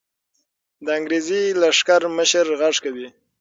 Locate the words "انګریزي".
0.97-1.41